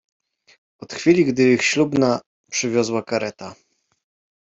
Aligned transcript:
Od 0.81 0.93
chwili, 0.93 1.23
gdy 1.25 1.53
ich 1.53 1.63
ślubna 1.65 2.21
przywiozła 2.51 3.03
kareta 3.03 3.55